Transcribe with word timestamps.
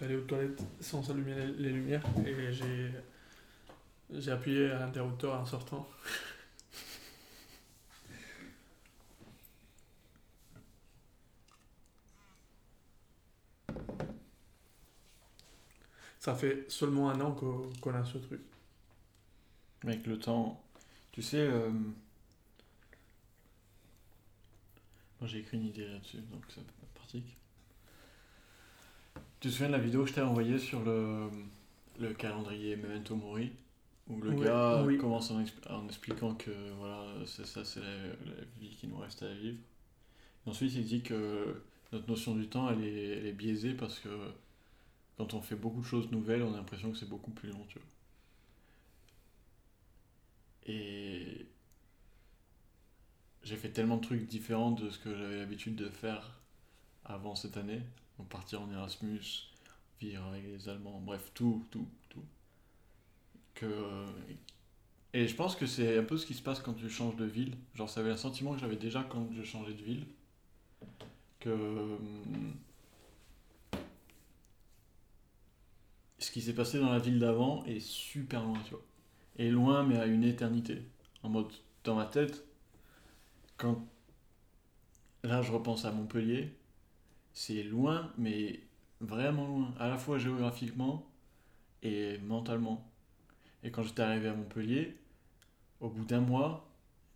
suis 0.00 0.06
allé 0.06 0.16
aux 0.16 0.24
toilettes 0.26 0.62
sans 0.80 1.10
allumer 1.10 1.34
les, 1.58 1.70
lumières 1.70 2.02
et 2.26 2.52
j'ai 2.52 2.90
j'ai 4.10 4.32
appuyé 4.32 4.70
à 4.70 4.80
l'interrupteur 4.80 5.38
en 5.38 5.44
sortant. 5.44 5.86
Ça 16.18 16.34
fait 16.34 16.64
seulement 16.70 17.10
un 17.10 17.20
an 17.20 17.32
qu'on 17.32 17.94
a 17.94 18.04
ce 18.04 18.18
truc. 18.18 18.40
Avec 19.84 20.06
le 20.06 20.18
temps, 20.18 20.62
tu 21.12 21.22
sais, 21.22 21.38
euh, 21.38 21.70
j'ai 25.22 25.38
écrit 25.38 25.58
une 25.58 25.66
idée 25.66 25.86
là-dessus, 25.86 26.18
donc 26.32 26.44
c'est 26.48 26.64
pratique. 26.94 27.36
Tu 29.40 29.48
te 29.48 29.52
souviens 29.52 29.68
de 29.68 29.72
la 29.72 29.78
vidéo 29.78 30.02
que 30.04 30.10
je 30.10 30.14
t'ai 30.14 30.20
envoyée 30.20 30.58
sur 30.58 30.82
le, 30.82 31.28
le 31.98 32.12
calendrier 32.14 32.76
Memento 32.76 33.16
Mori 33.16 33.52
Où 34.08 34.20
le 34.20 34.32
Oui, 34.32 34.34
gars 34.34 34.86
oui. 34.86 34.98
commence 34.98 35.30
en 35.30 35.86
expliquant 35.86 36.34
que 36.34 36.50
voilà, 36.78 37.04
c'est 37.26 37.46
ça, 37.46 37.64
c'est 37.64 37.80
la, 37.80 37.96
la 38.08 38.44
vie 38.60 38.70
qui 38.70 38.86
nous 38.88 38.98
reste 38.98 39.22
à 39.22 39.32
vivre. 39.34 39.58
Et 40.46 40.50
ensuite, 40.50 40.74
il 40.74 40.84
dit 40.86 41.02
que 41.02 41.62
notre 41.92 42.08
notion 42.08 42.34
du 42.36 42.48
temps, 42.48 42.70
elle 42.70 42.84
est, 42.84 43.18
elle 43.18 43.26
est 43.26 43.32
biaisée 43.32 43.74
parce 43.74 43.98
que 44.00 44.08
quand 45.16 45.34
on 45.34 45.40
fait 45.40 45.54
beaucoup 45.56 45.82
de 45.82 45.86
choses 45.86 46.10
nouvelles, 46.10 46.42
on 46.42 46.52
a 46.54 46.56
l'impression 46.56 46.90
que 46.90 46.98
c'est 46.98 47.08
beaucoup 47.08 47.30
plus 47.30 47.50
long, 47.50 47.64
tu 47.68 47.78
vois. 47.78 47.88
Et 50.66 51.46
j'ai 53.42 53.56
fait 53.56 53.68
tellement 53.68 53.96
de 53.98 54.02
trucs 54.02 54.26
différents 54.26 54.70
de 54.70 54.88
ce 54.88 54.98
que 54.98 55.14
j'avais 55.14 55.36
l'habitude 55.36 55.76
de 55.76 55.90
faire 55.90 56.40
avant 57.10 57.34
cette 57.34 57.56
année. 57.56 57.82
Partir 58.28 58.60
en 58.60 58.70
Erasmus, 58.70 59.22
vivre 60.00 60.24
avec 60.26 60.44
les 60.44 60.68
Allemands, 60.68 61.00
bref, 61.00 61.30
tout, 61.34 61.66
tout, 61.70 61.88
tout. 62.10 62.24
Que... 63.54 64.06
Et 65.12 65.26
je 65.26 65.34
pense 65.34 65.56
que 65.56 65.66
c'est 65.66 65.98
un 65.98 66.04
peu 66.04 66.16
ce 66.16 66.26
qui 66.26 66.34
se 66.34 66.42
passe 66.42 66.60
quand 66.60 66.74
tu 66.74 66.88
changes 66.88 67.16
de 67.16 67.24
ville. 67.24 67.56
Genre, 67.74 67.88
ça 67.88 68.00
avait 68.00 68.10
un 68.10 68.16
sentiment 68.16 68.52
que 68.54 68.60
j'avais 68.60 68.76
déjà 68.76 69.02
quand 69.02 69.28
je 69.32 69.42
changeais 69.42 69.72
de 69.74 69.82
ville. 69.82 70.06
Que. 71.40 71.50
hum, 71.50 72.54
Ce 76.18 76.30
qui 76.30 76.42
s'est 76.42 76.54
passé 76.54 76.78
dans 76.78 76.90
la 76.92 76.98
ville 76.98 77.18
d'avant 77.18 77.64
est 77.64 77.80
super 77.80 78.44
loin, 78.44 78.58
tu 78.64 78.70
vois. 78.72 78.82
Et 79.36 79.50
loin, 79.50 79.82
mais 79.84 79.96
à 79.98 80.06
une 80.06 80.22
éternité. 80.24 80.82
En 81.22 81.30
mode, 81.30 81.50
dans 81.84 81.94
ma 81.96 82.06
tête, 82.06 82.44
quand. 83.56 83.86
Là, 85.22 85.42
je 85.42 85.50
repense 85.52 85.84
à 85.86 85.92
Montpellier. 85.92 86.52
C'est 87.32 87.62
loin, 87.64 88.12
mais 88.18 88.60
vraiment 89.00 89.46
loin. 89.46 89.74
À 89.78 89.88
la 89.88 89.98
fois 89.98 90.18
géographiquement 90.18 91.06
et 91.82 92.18
mentalement. 92.20 92.86
Et 93.64 93.70
quand 93.72 93.82
j'étais 93.84 94.02
arrivé 94.02 94.28
à 94.28 94.34
Montpellier, 94.34 94.96
au 95.80 95.90
bout 95.90 96.04
d'un 96.04 96.20
mois, 96.20 96.68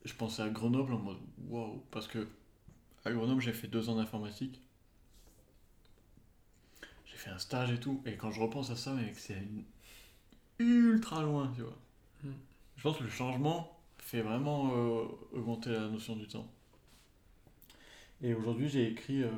je 0.04 0.14
pensais 0.14 0.42
à 0.42 0.48
Grenoble 0.50 0.94
en 0.94 0.98
mode 1.00 1.18
waouh. 1.48 1.82
Parce 1.92 2.08
que 2.08 2.28
à 3.04 3.12
Grenoble, 3.12 3.42
j'ai 3.42 3.52
fait 3.54 3.68
deux 3.68 3.88
ans 3.90 3.96
d'informatique. 3.96 4.60
J'ai 7.06 7.16
fait 7.16 7.30
un 7.30 7.38
stage 7.38 7.70
et 7.72 7.80
tout. 7.80 8.02
Et 8.06 8.16
quand 8.16 8.30
je 8.30 8.40
repense 8.40 8.70
à 8.70 8.76
ça, 8.76 8.92
mec, 8.92 9.14
c'est 9.18 9.34
une- 9.34 9.64
ultra 10.58 11.22
loin, 11.22 11.52
tu 11.56 11.62
vois. 11.62 11.78
Mm. 12.24 12.30
Je 12.76 12.82
pense 12.82 12.98
que 12.98 13.04
le 13.04 13.10
changement 13.10 13.78
fait 13.98 14.22
vraiment 14.22 14.70
euh, 14.76 15.04
augmenter 15.32 15.70
la 15.70 15.88
notion 15.88 16.16
du 16.16 16.26
temps. 16.28 16.48
Et 18.22 18.34
aujourd'hui, 18.34 18.68
j'ai 18.68 18.88
écrit. 18.90 19.22
euh, 19.22 19.28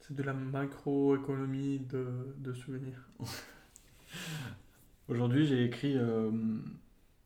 C'est 0.00 0.14
de 0.14 0.22
la 0.22 0.32
macroéconomie 0.32 1.80
de, 1.80 2.34
de 2.38 2.52
souvenirs. 2.52 3.08
Aujourd'hui, 5.08 5.46
j'ai 5.46 5.64
écrit. 5.64 5.96
euh, 5.96 6.30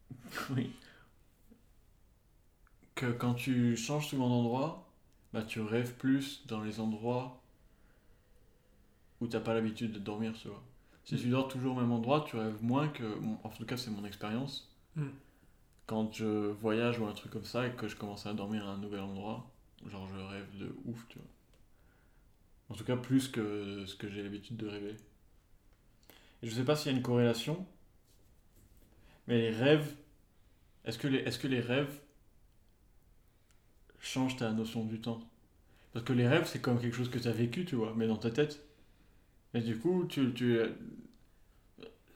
oui. 0.56 0.71
Que 2.94 3.10
quand 3.12 3.34
tu 3.34 3.77
changes 3.77 4.09
souvent 4.09 4.28
d'endroit, 4.28 4.88
bah, 5.32 5.43
tu 5.43 5.60
rêves 5.60 5.94
plus 5.94 6.47
dans 6.47 6.62
les 6.62 6.78
endroits 6.81 7.41
où 9.21 9.26
t'as 9.26 9.41
pas 9.41 9.55
l'habitude 9.55 9.93
de 9.93 9.99
dormir, 9.99 10.32
tu 10.34 10.49
vois. 10.49 10.62
Si 11.05 11.16
Mm. 11.16 11.19
tu 11.19 11.28
dors 11.28 11.49
toujours 11.49 11.76
au 11.76 11.81
même 11.81 11.93
endroit, 11.93 12.25
tu 12.26 12.37
rêves 12.37 12.62
moins 12.62 12.88
que. 12.88 13.05
En 13.43 13.49
tout 13.50 13.66
cas, 13.66 13.76
c'est 13.76 13.91
mon 13.91 14.05
expérience. 14.05 14.72
Mm. 14.97 15.09
Quand 15.87 16.12
je 16.15 16.50
voyage 16.53 16.99
ou 17.00 17.06
un 17.06 17.12
truc 17.12 17.32
comme 17.32 17.44
ça 17.44 17.66
et 17.66 17.72
que 17.72 17.88
je 17.88 17.97
commence 17.97 18.26
à 18.26 18.32
dormir 18.32 18.66
à 18.66 18.72
un 18.72 18.78
nouvel 18.78 19.00
endroit, 19.00 19.50
genre 19.87 20.09
je 20.09 20.19
rêve 20.19 20.59
de 20.59 20.75
ouf, 20.85 21.07
tu 21.09 21.19
vois. 21.19 21.29
En 22.71 22.75
tout 22.75 22.85
cas, 22.85 22.97
plus 22.97 23.29
que 23.29 23.85
ce 23.87 23.95
que 23.95 24.09
j'ai 24.09 24.23
l'habitude 24.23 24.57
de 24.57 24.67
rêver. 24.67 24.97
Et 26.43 26.49
je 26.49 26.55
sais 26.55 26.65
pas 26.65 26.77
s'il 26.77 26.93
y 26.93 26.95
a 26.95 26.97
une 26.97 27.03
corrélation, 27.03 27.67
mais 29.27 29.39
les 29.39 29.51
rêves, 29.51 29.95
est-ce 30.85 30.99
que 30.99 31.09
les, 31.09 31.19
est-ce 31.19 31.39
que 31.39 31.49
les 31.49 31.61
rêves 31.61 32.01
changent 34.01 34.37
ta 34.37 34.53
notion 34.53 34.85
du 34.85 35.01
temps? 35.01 35.23
Parce 35.93 36.05
que 36.05 36.12
les 36.12 36.27
rêves, 36.27 36.47
c'est 36.47 36.61
comme 36.61 36.81
quelque 36.81 36.97
chose 36.97 37.11
que 37.11 37.19
tu 37.19 37.29
as 37.29 37.33
vécu, 37.33 37.65
tu 37.65 37.77
vois, 37.77 37.95
mais 37.97 38.06
dans 38.06 38.17
ta 38.17 38.31
tête. 38.31 38.61
Et 39.55 39.61
du 39.61 39.79
coup, 39.79 40.05
tu, 40.06 40.35
tu, 40.35 40.59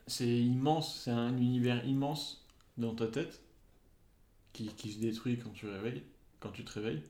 c'est 0.07 0.27
immense, 0.27 1.03
c'est 1.03 1.11
un 1.11 1.37
univers 1.37 1.85
immense 1.87 2.45
dans 2.77 2.95
ta 2.95 3.07
tête 3.07 3.41
qui, 4.53 4.67
qui 4.69 4.93
se 4.93 4.99
détruit 4.99 5.39
quand 5.39 5.51
tu 5.51 5.67
réveilles, 5.69 6.03
quand 6.41 6.51
tu 6.51 6.65
te 6.65 6.73
réveilles. 6.73 7.03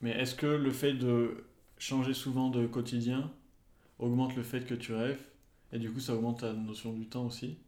Mais 0.00 0.10
est-ce 0.12 0.34
que 0.34 0.46
le 0.46 0.70
fait 0.70 0.94
de 0.94 1.44
changer 1.78 2.14
souvent 2.14 2.50
de 2.50 2.66
quotidien 2.66 3.30
augmente 3.98 4.36
le 4.36 4.42
fait 4.42 4.60
que 4.66 4.74
tu 4.74 4.92
rêves 4.94 5.20
et 5.72 5.78
du 5.78 5.90
coup 5.92 6.00
ça 6.00 6.14
augmente 6.14 6.40
ta 6.40 6.52
notion 6.52 6.92
du 6.92 7.06
temps 7.06 7.26
aussi? 7.26 7.58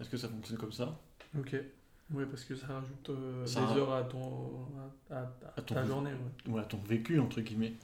Est-ce 0.00 0.08
que 0.08 0.16
ça 0.16 0.28
fonctionne 0.28 0.58
comme 0.58 0.72
ça? 0.72 0.98
Ok. 1.38 1.56
Oui, 2.14 2.24
parce 2.30 2.44
que 2.44 2.54
ça 2.56 2.66
rajoute 2.68 3.10
euh, 3.10 3.44
Ça 3.44 3.60
des 3.60 3.78
heures 3.78 3.92
à, 3.92 4.02
ton, 4.04 4.66
à, 5.10 5.14
à- 5.14 5.18
à 5.20 5.28
À 5.58 5.62
ton 5.62 5.74
ta 5.74 5.84
journée. 5.84 6.10
Ouais. 6.12 6.52
Ou 6.52 6.58
à 6.58 6.64
ton 6.64 6.78
vécu 6.78 7.18
entre 7.20 7.40
guillemets 7.42 7.74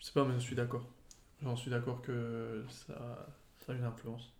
Je 0.00 0.06
sais 0.06 0.12
pas, 0.12 0.24
mais 0.24 0.34
je 0.34 0.40
suis 0.40 0.56
d'accord. 0.56 0.84
J'en 1.42 1.56
suis 1.56 1.70
d'accord 1.70 2.02
que 2.02 2.64
ça, 2.68 3.28
ça 3.64 3.72
a 3.72 3.74
une 3.76 3.84
influence. 3.84 4.32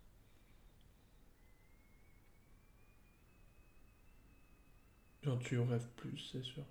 Genre, 5.23 5.39
tu 5.39 5.59
rêves 5.59 5.87
plus, 5.97 6.29
c'est 6.31 6.43
sûr. 6.43 6.63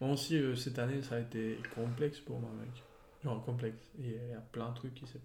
Moi 0.00 0.10
aussi, 0.12 0.36
euh, 0.38 0.56
cette 0.56 0.78
année, 0.78 1.02
ça 1.02 1.16
a 1.16 1.20
été 1.20 1.58
complexe 1.74 2.20
pour 2.20 2.40
moi, 2.40 2.50
mec. 2.60 2.82
Genre, 3.24 3.44
complexe. 3.44 3.82
Il 3.98 4.10
y 4.10 4.34
a 4.34 4.40
plein 4.52 4.70
de 4.70 4.74
trucs 4.76 4.94
qui 4.94 5.06
se 5.06 5.18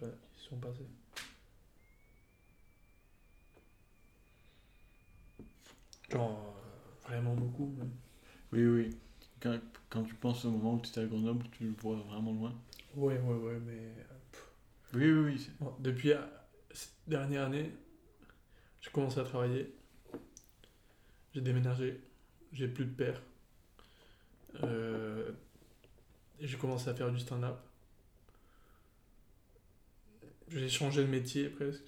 sont 0.50 0.58
passés. 0.58 0.88
Genre, 6.12 6.56
euh, 7.06 7.08
vraiment 7.08 7.34
beaucoup, 7.36 7.68
même. 7.78 7.92
Oui, 8.52 8.66
oui. 8.66 8.98
Quand, 9.40 9.60
quand 9.90 10.04
tu 10.04 10.16
penses 10.16 10.46
au 10.46 10.52
moment 10.52 10.76
où 10.76 10.82
tu 10.82 10.90
étais 10.90 11.02
à 11.02 11.06
Grenoble, 11.06 11.46
tu 11.52 11.66
le 11.66 11.74
vois 11.80 11.98
vraiment 11.98 12.34
loin. 12.34 12.54
Ouais, 12.96 13.20
ouais, 13.20 13.36
ouais, 13.36 13.60
mais. 13.66 13.94
Oui, 14.94 15.12
oui, 15.12 15.34
oui. 15.34 15.50
Bon, 15.60 15.74
depuis 15.80 16.14
euh, 16.14 16.22
cette 16.72 16.96
dernière 17.08 17.46
année, 17.46 17.72
j'ai 18.82 18.90
commencé 18.90 19.20
à 19.20 19.24
travailler. 19.24 19.74
J'ai 21.34 21.42
déménagé. 21.42 22.02
J'ai 22.54 22.68
plus 22.68 22.86
de 22.86 22.94
père. 22.94 23.22
Euh, 24.64 25.32
j'ai 26.40 26.58
commencé 26.58 26.90
à 26.90 26.96
faire 26.96 27.12
du 27.12 27.20
stand-up. 27.20 27.58
J'ai 30.50 30.70
changé 30.70 31.04
de 31.04 31.10
métier 31.10 31.50
presque. 31.50 31.84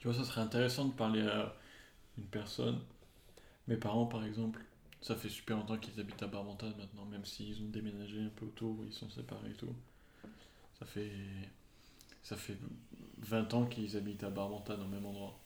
Tu 0.00 0.08
vois, 0.08 0.16
ça 0.16 0.24
serait 0.24 0.40
intéressant 0.40 0.86
de 0.86 0.92
parler 0.92 1.22
à 1.22 1.56
une 2.18 2.26
personne. 2.26 2.80
Mes 3.68 3.76
parents, 3.76 4.06
par 4.06 4.24
exemple, 4.24 4.60
ça 5.00 5.14
fait 5.14 5.28
super 5.28 5.56
longtemps 5.56 5.78
qu'ils 5.78 6.00
habitent 6.00 6.22
à 6.22 6.26
Barbantane 6.26 6.74
maintenant, 6.76 7.04
même 7.04 7.24
s'ils 7.24 7.62
ont 7.62 7.68
déménagé 7.68 8.20
un 8.20 8.28
peu 8.28 8.46
autour, 8.46 8.84
ils 8.84 8.92
sont 8.92 9.08
séparés 9.10 9.50
et 9.50 9.54
tout. 9.54 9.74
Ça 10.78 10.86
fait, 10.86 11.12
ça 12.22 12.36
fait 12.36 12.58
20 13.18 13.54
ans 13.54 13.66
qu'ils 13.66 13.96
habitent 13.96 14.24
à 14.24 14.30
Barbantane 14.30 14.82
au 14.82 14.88
même 14.88 15.06
endroit. 15.06 15.38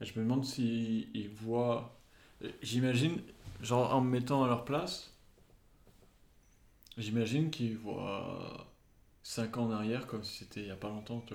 Et 0.00 0.04
je 0.04 0.18
me 0.18 0.24
demande 0.24 0.44
s'ils 0.44 1.30
voient. 1.36 1.98
J'imagine, 2.62 3.20
genre 3.60 3.94
en 3.94 4.00
me 4.00 4.10
mettant 4.10 4.44
à 4.44 4.48
leur 4.48 4.64
place, 4.64 5.14
j'imagine 6.98 7.50
qu'ils 7.50 7.76
voient 7.76 8.66
5 9.22 9.56
ans 9.56 9.66
en 9.66 9.70
arrière 9.70 10.06
comme 10.06 10.24
si 10.24 10.38
c'était 10.38 10.60
il 10.60 10.66
y 10.66 10.70
a 10.70 10.76
pas 10.76 10.88
longtemps, 10.88 11.22
tu. 11.26 11.34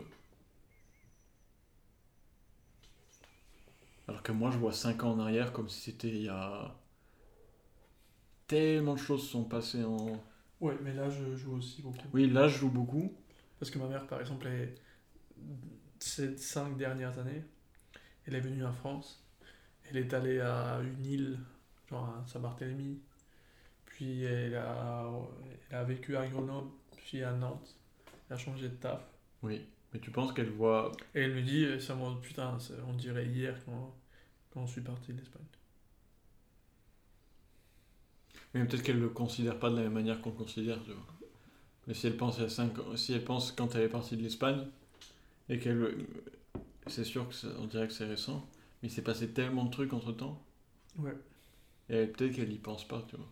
Alors 4.09 4.23
que 4.23 4.31
moi, 4.31 4.49
je 4.49 4.57
vois 4.57 4.73
5 4.73 5.03
ans 5.03 5.11
en 5.11 5.19
arrière 5.19 5.53
comme 5.53 5.69
si 5.69 5.81
c'était 5.81 6.07
il 6.07 6.23
y 6.23 6.29
a. 6.29 6.75
Tellement 8.47 8.95
de 8.95 8.99
choses 8.99 9.29
sont 9.29 9.43
passées 9.43 9.83
en. 9.83 10.19
Ouais, 10.59 10.75
mais 10.81 10.95
là, 10.95 11.11
je 11.11 11.35
joue 11.35 11.53
aussi 11.53 11.83
beaucoup. 11.83 12.07
Oui, 12.11 12.27
là, 12.27 12.47
je 12.47 12.57
joue 12.57 12.71
beaucoup. 12.71 13.13
Parce 13.59 13.69
que 13.69 13.77
ma 13.77 13.87
mère, 13.87 14.07
par 14.07 14.19
exemple, 14.19 14.47
est, 14.47 14.73
ces 15.99 16.35
cinq 16.37 16.75
dernières 16.75 17.19
années, 17.19 17.43
elle 18.25 18.33
est 18.33 18.39
venue 18.39 18.65
en 18.65 18.73
France. 18.73 19.23
Elle 19.87 19.97
est 19.97 20.11
allée 20.15 20.39
à 20.39 20.79
une 20.81 21.05
île, 21.05 21.39
genre 21.87 22.05
à 22.05 22.25
Saint-Barthélemy. 22.25 22.99
Puis 23.85 24.23
elle 24.23 24.55
a, 24.55 25.07
elle 25.69 25.77
a 25.77 25.83
vécu 25.83 26.17
à 26.17 26.25
Grenoble, 26.25 26.71
puis 26.97 27.23
à 27.23 27.31
Nantes. 27.33 27.77
Elle 28.27 28.37
a 28.37 28.39
changé 28.39 28.69
de 28.69 28.75
taf. 28.75 29.01
Oui. 29.43 29.67
Mais 29.93 29.99
tu 29.99 30.09
penses 30.09 30.33
qu'elle 30.33 30.49
voit. 30.49 30.91
Et 31.13 31.21
elle 31.21 31.35
me 31.35 31.41
dit, 31.43 31.79
ça 31.79 31.93
me 31.93 32.19
putain, 32.19 32.57
on 32.87 32.93
dirait 32.93 33.27
hier 33.27 33.55
quand, 33.65 33.98
quand 34.53 34.65
je 34.65 34.71
suis 34.73 34.81
parti 34.81 35.13
d'Espagne. 35.13 35.43
Mais 38.53 38.65
peut-être 38.65 38.83
qu'elle 38.83 38.99
le 38.99 39.09
considère 39.09 39.59
pas 39.59 39.69
de 39.69 39.75
la 39.75 39.83
même 39.83 39.93
manière 39.93 40.21
qu'on 40.21 40.31
le 40.31 40.35
considère, 40.35 40.81
tu 40.83 40.91
vois. 40.91 41.05
Mais 41.87 41.93
si 41.93 42.07
elle 42.07 42.17
pense 42.17 42.39
à 42.39 42.49
5 42.49 42.77
ans, 42.79 42.95
si 42.95 43.13
elle 43.13 43.23
pense 43.23 43.51
quand 43.51 43.75
elle 43.75 43.83
est 43.83 43.89
partie 43.89 44.17
de 44.17 44.23
l'Espagne, 44.23 44.65
et 45.49 45.59
qu'elle. 45.59 46.05
C'est 46.87 47.03
sûr 47.03 47.27
que 47.27 47.33
ça- 47.35 47.49
on 47.59 47.65
dirait 47.67 47.87
que 47.87 47.93
c'est 47.93 48.05
récent, 48.07 48.47
mais 48.81 48.89
il 48.89 48.91
s'est 48.91 49.03
passé 49.03 49.29
tellement 49.29 49.65
de 49.65 49.69
trucs 49.71 49.93
entre 49.93 50.11
temps, 50.11 50.41
Ouais. 50.97 51.15
et 51.89 52.07
peut-être 52.07 52.35
qu'elle 52.35 52.51
y 52.51 52.57
pense 52.57 52.87
pas, 52.87 53.05
tu 53.07 53.15
vois. 53.15 53.27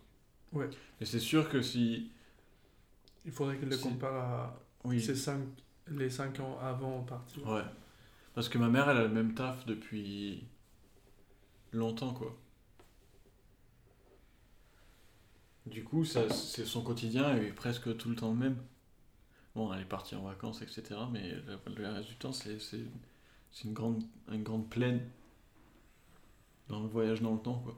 Ouais. 0.64 0.70
Et 1.00 1.04
c'est 1.04 1.18
sûr 1.20 1.48
que 1.48 1.60
si. 1.62 2.10
Il 3.24 3.32
faudrait 3.32 3.56
qu'elle 3.58 3.68
le 3.68 3.76
compare 3.76 4.14
à 4.14 4.60
Oui. 4.84 5.00
ces 5.02 5.16
cinq, 5.16 5.42
les 5.88 6.08
5 6.10 6.38
ans 6.40 6.58
avant 6.60 7.02
partir. 7.02 7.46
Ouais. 7.46 7.64
Parce 8.34 8.48
que 8.48 8.58
ma 8.58 8.68
mère, 8.68 8.88
elle 8.88 8.96
a 8.98 9.02
le 9.02 9.08
même 9.12 9.34
taf 9.34 9.66
depuis 9.66 10.44
longtemps, 11.72 12.12
quoi. 12.14 12.36
Du 15.66 15.84
coup, 15.84 16.04
ça, 16.04 16.30
c'est 16.30 16.64
son 16.64 16.82
quotidien 16.82 17.36
est 17.36 17.52
presque 17.52 17.94
tout 17.98 18.08
le 18.08 18.16
temps 18.16 18.30
le 18.30 18.36
même. 18.36 18.56
Bon, 19.54 19.72
elle 19.72 19.82
est 19.82 19.84
partie 19.84 20.14
en 20.14 20.22
vacances, 20.22 20.62
etc. 20.62 20.82
Mais 21.12 21.30
le, 21.30 21.86
reste 21.88 22.08
du 22.08 22.16
temps, 22.16 22.32
c'est, 22.32 22.58
c'est, 22.58 22.84
c'est 23.52 23.64
une, 23.64 23.74
grande, 23.74 24.02
une 24.32 24.42
grande 24.42 24.68
plaine 24.70 25.00
dans 26.68 26.80
le 26.80 26.88
voyage 26.88 27.20
dans 27.20 27.34
le 27.34 27.40
temps, 27.40 27.58
quoi. 27.58 27.76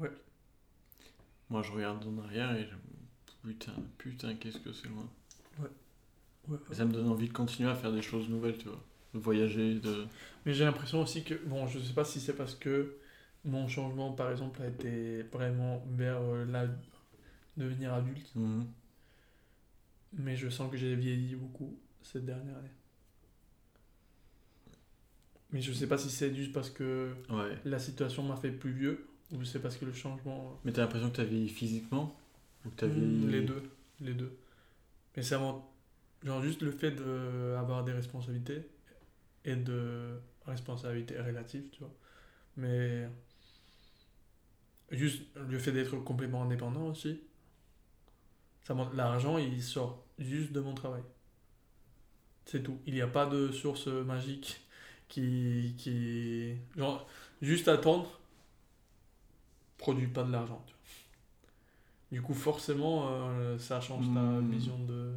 Ouais. 0.00 0.12
Moi, 1.50 1.62
je 1.62 1.72
regarde 1.72 2.06
en 2.06 2.18
arrière 2.22 2.54
et 2.56 2.66
je... 2.66 2.74
Putain, 3.42 3.74
putain, 3.98 4.34
qu'est-ce 4.34 4.58
que 4.58 4.72
c'est 4.72 4.88
loin. 4.88 5.08
Ouais. 5.58 6.58
Et 6.70 6.74
ça 6.74 6.84
me 6.84 6.92
donne 6.92 7.08
envie 7.08 7.28
de 7.28 7.32
continuer 7.32 7.70
à 7.70 7.74
faire 7.74 7.92
des 7.92 8.02
choses 8.02 8.28
nouvelles, 8.28 8.58
tu 8.58 8.68
vois. 8.68 8.84
De 9.14 9.18
voyager, 9.18 9.74
de... 9.76 10.06
Mais 10.44 10.52
j'ai 10.52 10.64
l'impression 10.64 11.00
aussi 11.02 11.24
que, 11.24 11.34
bon, 11.46 11.66
je 11.66 11.78
sais 11.78 11.94
pas 11.94 12.04
si 12.04 12.20
c'est 12.20 12.34
parce 12.34 12.54
que 12.54 12.96
mon 13.44 13.66
changement, 13.68 14.12
par 14.12 14.30
exemple, 14.30 14.60
a 14.62 14.66
été 14.66 15.22
vraiment 15.32 15.82
vers 15.90 16.20
euh, 16.20 16.44
la 16.44 16.66
devenir 17.56 17.94
adulte, 17.94 18.30
Mhm. 18.36 18.66
mais 20.12 20.36
je 20.36 20.48
sens 20.48 20.70
que 20.70 20.76
j'ai 20.76 20.94
vieilli 20.94 21.34
beaucoup 21.34 21.78
cette 22.02 22.24
dernière 22.26 22.56
année. 22.58 22.68
Mais 25.50 25.62
je 25.62 25.72
sais 25.72 25.86
pas 25.86 25.96
si 25.98 26.10
c'est 26.10 26.34
juste 26.34 26.52
parce 26.52 26.70
que 26.70 27.14
Ouais. 27.30 27.56
la 27.64 27.78
situation 27.78 28.22
m'a 28.22 28.36
fait 28.36 28.50
plus 28.50 28.72
vieux 28.72 29.06
ou 29.32 29.44
c'est 29.44 29.60
parce 29.60 29.76
que 29.76 29.84
le 29.86 29.92
changement. 29.92 30.58
Mais 30.64 30.72
t'as 30.72 30.82
l'impression 30.82 31.10
que 31.10 31.16
t'as 31.16 31.24
vieilli 31.24 31.48
physiquement? 31.48 32.14
Ou 32.66 32.70
que 32.70 32.74
t'as 32.76 32.86
Hmm, 32.86 32.90
vieilli... 32.92 33.26
Les 33.30 33.42
deux, 33.42 33.62
les 34.00 34.14
deux. 34.14 34.32
Mais 35.16 35.22
c'est 35.22 35.34
avant, 35.36 35.70
genre 36.22 36.42
juste 36.42 36.60
le 36.62 36.70
fait 36.70 36.90
d'avoir 36.92 37.82
des 37.84 37.92
responsabilités 37.92 38.60
et 39.48 39.56
de 39.56 40.20
responsabilités 40.46 41.20
relatives, 41.20 41.68
tu 41.72 41.80
vois. 41.80 41.94
Mais 42.56 43.08
juste 44.90 45.22
le 45.36 45.58
fait 45.58 45.72
d'être 45.72 45.96
complètement 45.96 46.42
indépendant 46.42 46.88
aussi, 46.88 47.20
ça 48.62 48.72
l'argent 48.94 49.36
il 49.38 49.60
sort 49.64 50.04
juste 50.18 50.52
de 50.52 50.60
mon 50.60 50.74
travail. 50.74 51.02
C'est 52.46 52.62
tout. 52.62 52.78
Il 52.86 52.94
n'y 52.94 53.00
a 53.00 53.06
pas 53.06 53.26
de 53.26 53.52
source 53.52 53.86
magique 53.86 54.60
qui, 55.08 55.74
qui 55.78 56.54
genre 56.76 57.06
juste 57.42 57.68
attendre 57.68 58.18
produit 59.78 60.06
pas 60.08 60.24
de 60.24 60.32
l'argent. 60.32 60.64
Du 62.10 62.22
coup, 62.22 62.34
forcément, 62.34 63.08
euh, 63.10 63.58
ça 63.58 63.80
change 63.80 64.12
ta 64.12 64.40
Hmm. 64.40 64.50
vision 64.50 64.78
de. 64.78 65.12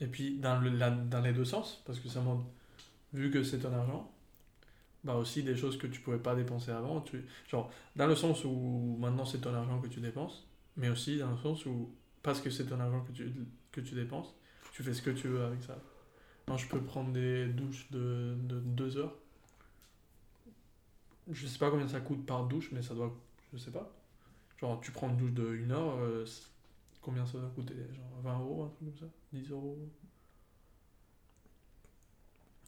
Et 0.00 0.06
puis, 0.06 0.38
dans, 0.38 0.60
les 0.60 1.32
deux 1.32 1.44
sens, 1.44 1.82
parce 1.86 2.00
que 2.00 2.08
ça 2.08 2.20
montre, 2.20 2.44
vu 3.12 3.30
que 3.30 3.42
c'est 3.42 3.58
ton 3.58 3.72
argent, 3.72 4.12
bah 5.04 5.14
aussi 5.14 5.42
des 5.42 5.56
choses 5.56 5.78
que 5.78 5.86
tu 5.86 6.00
pouvais 6.00 6.18
pas 6.18 6.34
dépenser 6.34 6.72
avant. 6.72 7.00
Tu, 7.00 7.24
genre, 7.48 7.70
dans 7.94 8.06
le 8.06 8.16
sens 8.16 8.44
où 8.44 8.96
maintenant 8.98 9.24
c'est 9.24 9.40
ton 9.40 9.54
argent 9.54 9.80
que 9.80 9.86
tu 9.86 10.00
dépenses, 10.00 10.46
mais 10.76 10.88
aussi 10.88 11.18
dans 11.18 11.30
le 11.30 11.36
sens 11.38 11.64
où, 11.64 11.94
parce 12.22 12.40
que 12.40 12.50
c'est 12.50 12.66
ton 12.66 12.80
argent 12.80 13.02
que 13.02 13.12
tu, 13.12 13.32
que 13.72 13.80
tu 13.80 13.94
dépenses, 13.94 14.34
tu 14.72 14.82
fais 14.82 14.92
ce 14.92 15.02
que 15.02 15.10
tu 15.10 15.28
veux 15.28 15.44
avec 15.44 15.62
ça. 15.62 15.78
Moi, 16.48 16.56
je 16.56 16.66
peux 16.66 16.80
prendre 16.80 17.12
des 17.12 17.46
douches 17.46 17.90
de, 17.90 18.36
de 18.42 18.60
deux 18.60 18.98
heures. 18.98 19.14
Je 21.30 21.46
sais 21.46 21.58
pas 21.58 21.70
combien 21.70 21.88
ça 21.88 22.00
coûte 22.00 22.24
par 22.24 22.44
douche, 22.44 22.70
mais 22.72 22.82
ça 22.82 22.94
doit. 22.94 23.16
Je 23.52 23.58
sais 23.58 23.72
pas. 23.72 23.90
Genre, 24.60 24.80
tu 24.80 24.92
prends 24.92 25.08
une 25.10 25.16
douche 25.16 25.32
de 25.32 25.54
une 25.54 25.72
heure, 25.72 25.96
euh, 25.98 26.24
combien 27.06 27.24
ça 27.24 27.38
doit 27.38 27.50
coûter 27.54 27.74
Genre 27.94 28.20
20 28.22 28.38
euros, 28.40 28.64
un 28.64 28.68
truc 28.68 28.88
comme 28.98 29.08
ça 29.08 29.14
10 29.32 29.48
euros 29.50 29.78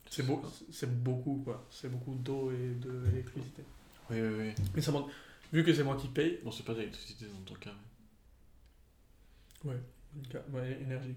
C'est 0.09 0.23
beau, 0.25 0.41
c'est 0.73 1.03
beaucoup, 1.03 1.43
quoi. 1.45 1.67
C'est 1.71 1.91
beaucoup 1.91 2.15
d'eau 2.15 2.51
et 2.53 2.75
d'électricité. 2.77 3.63
Oui, 4.11 4.21
oui, 4.21 4.35
oui. 4.39 4.65
Mais 4.75 4.81
ça 4.81 4.93
montre. 4.93 5.11
Vu 5.53 5.65
que 5.65 5.75
c'est 5.75 5.83
moi 5.83 5.97
qui 5.97 6.09
paye, 6.09 6.39
Bon, 6.45 6.51
c'est 6.53 6.63
pas 6.65 6.75
d'électricité 6.75 7.27
dans 7.27 7.41
ton 7.45 7.55
cas. 7.55 7.75
mais- 9.65 9.73
ouais, 10.55 10.79
énergie. 10.83 11.15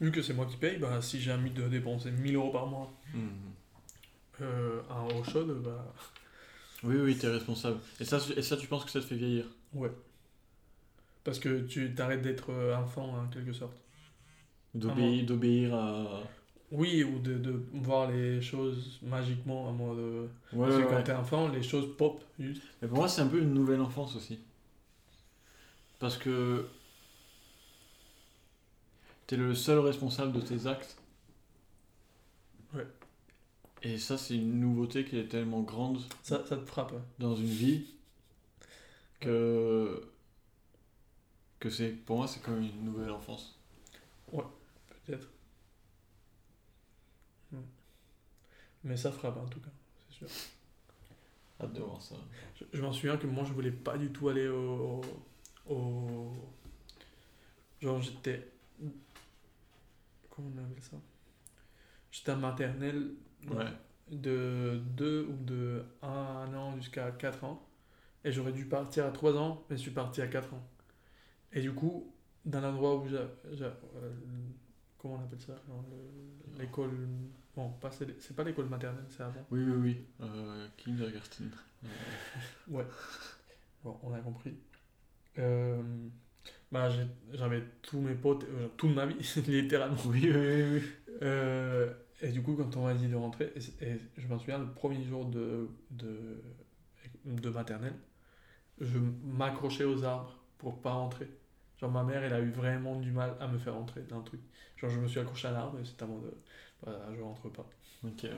Vu 0.00 0.10
que 0.12 0.20
c'est 0.22 0.34
moi 0.34 0.44
qui 0.46 0.56
paye, 0.56 0.78
bah, 0.78 1.00
si 1.00 1.20
j'ai 1.20 1.32
envie 1.32 1.50
de 1.50 1.66
dépenser 1.68 2.10
1000 2.10 2.34
euros 2.36 2.50
par 2.50 2.66
mois 2.66 2.92
Mhm. 3.14 3.30
euh, 4.42 4.82
en 4.90 5.08
eau 5.08 5.24
chaude, 5.24 5.62
bah. 5.62 5.94
Oui, 6.84 6.96
oui, 6.96 7.16
t'es 7.16 7.28
responsable. 7.28 7.78
Et 8.00 8.04
ça, 8.04 8.18
et 8.36 8.42
ça, 8.42 8.56
tu 8.58 8.66
penses 8.66 8.84
que 8.84 8.90
ça 8.90 9.00
te 9.00 9.06
fait 9.06 9.16
vieillir? 9.16 9.46
Ouais. 9.72 9.90
Parce 11.26 11.38
que 11.40 11.62
tu 11.66 11.92
t'arrêtes 11.94 12.22
d'être 12.22 12.50
euh, 12.50 12.74
enfant 12.76 13.18
en 13.18 13.26
quelque 13.26 13.52
sorte. 13.52 13.76
D'obéir, 14.74 15.74
à... 15.74 16.22
Oui, 16.70 17.02
ou 17.04 17.18
de, 17.18 17.36
de 17.36 17.60
voir 17.74 18.10
les 18.10 18.40
choses 18.40 18.98
magiquement 19.02 19.68
en 19.68 19.72
mode. 19.72 19.98
euh, 19.98 20.26
Ouais, 20.52 20.66
parce 20.68 20.76
que 20.76 20.80
ouais, 20.82 20.86
quand 20.88 20.96
ouais. 20.96 21.04
t'es 21.04 21.12
enfant, 21.12 21.48
les 21.48 21.62
choses 21.62 21.96
pop 21.96 22.22
juste. 22.38 22.62
Mais 22.80 22.88
pour 22.88 22.98
moi, 22.98 23.08
c'est 23.08 23.22
un 23.22 23.26
peu 23.26 23.40
une 23.40 23.52
nouvelle 23.54 23.80
enfance 23.80 24.14
aussi. 24.16 24.38
Parce 25.98 26.16
que 26.16 26.66
t'es 29.26 29.36
le 29.36 29.54
seul 29.54 29.78
responsable 29.80 30.32
de 30.32 30.40
tes 30.40 30.66
actes. 30.68 30.96
Ouais. 32.74 32.86
Et 33.82 33.98
ça, 33.98 34.16
c'est 34.18 34.34
une 34.36 34.60
nouveauté 34.60 35.04
qui 35.04 35.18
est 35.18 35.28
tellement 35.28 35.62
grande 35.62 36.00
Ça, 36.22 36.44
ça 36.46 36.56
te 36.56 36.66
frappe. 36.66 36.92
dans 37.18 37.34
une 37.34 37.46
vie 37.46 37.86
que 39.20 40.02
que 41.68 41.74
c'est 41.74 41.90
pour 41.90 42.16
moi 42.18 42.28
c'est 42.28 42.40
comme 42.42 42.60
une 42.62 42.84
nouvelle 42.84 43.10
enfance. 43.10 43.58
Peut-être. 45.06 45.28
Hmm. 47.52 47.60
Mais 48.84 48.96
ça 48.96 49.10
frappe 49.12 49.36
en 49.36 49.46
tout 49.46 49.60
cas, 49.60 49.70
c'est 50.08 50.26
sûr. 50.26 50.28
Hâte 51.60 51.72
de 51.72 51.80
voir 51.80 52.02
ça. 52.02 52.16
Je, 52.56 52.64
je 52.72 52.82
m'en 52.82 52.92
souviens 52.92 53.16
que 53.16 53.26
moi 53.26 53.44
je 53.44 53.52
voulais 53.52 53.70
pas 53.72 53.96
du 53.96 54.10
tout 54.12 54.28
aller 54.28 54.48
au. 54.48 55.00
au 55.68 56.32
genre 57.80 58.00
j'étais. 58.00 58.48
Comment 60.30 60.50
on 60.54 60.64
appelle 60.64 60.82
ça? 60.82 60.96
J'étais 62.10 62.32
en 62.32 62.36
maternelle 62.38 63.10
Ouais. 63.48 63.64
de 64.10 64.80
2 64.96 65.26
ou 65.30 65.44
de 65.44 65.84
1 66.02 66.08
an 66.54 66.74
jusqu'à 66.76 67.10
4 67.12 67.44
ans. 67.44 67.62
Et 68.24 68.32
j'aurais 68.32 68.52
dû 68.52 68.66
partir 68.66 69.06
à 69.06 69.10
3 69.12 69.36
ans, 69.36 69.64
mais 69.70 69.76
je 69.76 69.82
suis 69.82 69.90
parti 69.92 70.20
à 70.20 70.26
4 70.26 70.52
ans. 70.54 70.66
Et 71.52 71.60
du 71.60 71.72
coup, 71.72 72.12
dans 72.44 72.60
l'endroit 72.60 72.96
où 72.96 73.08
j'ai. 73.08 73.18
j'ai- 73.52 73.64
euh, 73.64 74.12
comment 74.98 75.14
on 75.14 75.24
appelle 75.24 75.40
ça 75.40 75.54
L'école. 76.58 76.90
Bon, 77.54 77.72
c'est 78.20 78.36
pas 78.36 78.44
l'école 78.44 78.68
maternelle, 78.68 79.04
c'est 79.08 79.22
avant. 79.22 79.46
Oui 79.50 79.62
oui 79.62 79.72
oui. 79.76 79.96
Euh, 80.20 80.68
kindergarten. 80.76 81.50
Ouais. 82.68 82.84
Bon, 83.84 83.96
on 84.02 84.12
a 84.12 84.18
compris. 84.18 84.54
Euh, 85.38 85.82
bah, 86.72 86.88
j'avais 87.32 87.62
tous 87.82 88.00
mes 88.00 88.14
potes, 88.14 88.44
euh, 88.44 88.68
toute 88.76 88.94
ma 88.94 89.06
vie, 89.06 89.16
littéralement. 89.46 89.96
oui 90.06 90.30
oui 90.30 90.32
oui. 90.32 90.62
oui. 90.74 90.82
Euh, 91.22 91.92
et 92.22 92.30
du 92.30 92.42
coup, 92.42 92.54
quand 92.56 92.76
on 92.76 92.84
m'a 92.84 92.94
dit 92.94 93.08
de 93.08 93.14
rentrer, 93.16 93.52
et 93.80 93.96
je 94.16 94.26
m'en 94.26 94.38
souviens, 94.38 94.58
le 94.58 94.72
premier 94.72 95.02
jour 95.04 95.26
de, 95.26 95.68
de, 95.90 96.42
de 97.24 97.50
maternelle, 97.50 97.94
je 98.80 98.98
m'accrochais 99.24 99.84
aux 99.84 100.04
arbres 100.04 100.35
pour 100.72 100.82
pas 100.82 100.92
rentrer. 100.92 101.28
Genre, 101.78 101.90
ma 101.90 102.02
mère, 102.04 102.22
elle 102.24 102.32
a 102.34 102.40
eu 102.40 102.50
vraiment 102.50 102.96
du 103.00 103.12
mal 103.12 103.36
à 103.40 103.48
me 103.48 103.58
faire 103.58 103.74
rentrer 103.74 104.02
dans 104.02 104.18
le 104.18 104.24
truc. 104.24 104.40
Genre, 104.76 104.90
je 104.90 105.00
me 105.00 105.08
suis 105.08 105.20
accroché 105.20 105.48
à 105.48 105.52
l'arbre 105.52 105.78
et 105.80 105.84
c'était 105.84 106.04
à 106.04 106.06
mode, 106.06 106.34
bah, 106.84 107.08
je 107.16 107.20
rentre 107.22 107.48
pas. 107.50 107.68
Ok. 108.02 108.22
ouais. 108.24 108.30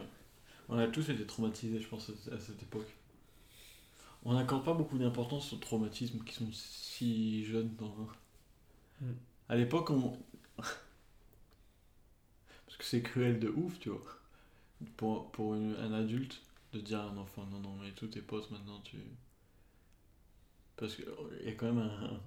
On 0.69 0.79
a 0.79 0.89
tous 0.89 1.11
été 1.11 1.27
traumatisés, 1.27 1.81
je 1.81 1.89
pense, 1.89 2.11
à 2.31 2.35
à 2.37 2.41
cette 2.41 2.63
époque. 2.63 2.89
on 4.25 4.35
n'accorde 4.35 4.65
pas 4.65 4.75
beaucoup 4.75 4.97
d'importance 4.99 5.53
aux 5.53 5.57
traumatismes 5.57 6.23
qui 6.25 6.33
sont 6.35 6.49
si 6.53 7.45
jeunes. 7.45 7.75
Dans... 7.77 7.95
Mm. 9.03 9.19
À 9.49 9.57
l'époque, 9.57 9.91
on. 9.91 10.17
Parce 12.67 12.77
que 12.79 12.85
c'est 12.85 13.03
cruel 13.03 13.41
de 13.41 13.49
ouf, 13.49 13.81
tu 13.81 13.89
vois. 13.91 14.01
Pour, 14.97 15.31
pour 15.33 15.55
une- 15.55 15.77
un 15.77 15.93
adulte, 15.93 16.43
de 16.73 16.81
dire 16.81 17.01
à 17.01 17.05
un 17.05 17.17
enfant 17.19 17.47
non, 17.47 17.61
non, 17.61 17.77
mais 17.83 17.93
tous 17.93 18.09
tes 18.09 18.23
potes 18.23 18.51
maintenant, 18.51 18.81
tu. 18.83 18.99
Parce 20.79 20.95
qu'il 20.97 21.05
y 21.45 21.49
a 21.49 21.53
quand 21.53 21.67
même 21.67 21.79
un- 21.79 22.21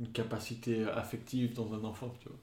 une 0.00 0.10
capacité 0.12 0.84
affective 0.84 1.52
dans 1.54 1.72
un 1.74 1.84
enfant, 1.84 2.14
tu 2.20 2.28
vois. 2.28 2.38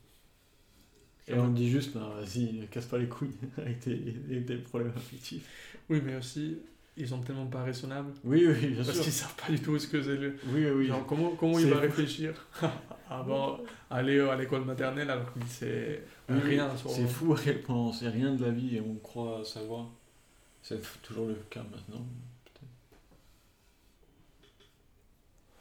Et 1.29 1.37
on 1.37 1.49
dit 1.49 1.69
juste, 1.69 1.93
non, 1.95 2.09
vas-y, 2.11 2.67
casse 2.71 2.85
pas 2.85 2.97
les 2.97 3.07
couilles 3.09 3.35
avec 3.57 3.81
tes, 3.81 3.91
avec 4.29 4.45
tes 4.45 4.57
problèmes 4.57 4.93
affectifs. 4.95 5.45
Oui, 5.89 6.01
mais 6.05 6.15
aussi, 6.15 6.57
ils 6.95 7.07
sont 7.07 7.19
tellement 7.19 7.47
pas 7.47 7.63
raisonnables. 7.63 8.13
Oui, 8.23 8.45
oui, 8.47 8.67
bien 8.67 8.77
Parce 8.77 8.93
sûr. 8.93 9.03
qu'ils 9.03 9.11
savent 9.11 9.35
pas 9.35 9.51
du 9.51 9.59
tout 9.59 9.77
ce 9.77 9.87
que 9.87 10.01
c'est 10.01 10.15
le. 10.15 10.37
Oui, 10.47 10.65
oui. 10.69 10.87
Genre, 10.87 11.05
comment, 11.05 11.31
comment 11.35 11.59
il 11.59 11.67
va 11.67 11.79
réfléchir 11.79 12.33
avant 13.09 13.59
aller 13.89 14.19
à 14.21 14.35
l'école 14.37 14.63
maternelle 14.63 15.09
alors 15.09 15.33
qu'il 15.33 15.43
sait 15.47 16.03
Oui, 16.29 16.39
rien. 16.39 16.69
C'est 16.87 17.07
fou 17.07 17.33
à 17.33 17.39
quel 17.43 17.61
point 17.61 17.75
on 17.75 17.91
sait 17.91 18.09
rien 18.09 18.33
de 18.33 18.45
la 18.45 18.51
vie 18.51 18.77
et 18.77 18.81
on 18.81 18.95
croit 18.95 19.43
savoir. 19.43 19.87
C'est 20.61 20.79
toujours 21.01 21.27
le 21.27 21.35
cas 21.49 21.63
maintenant. 21.63 22.05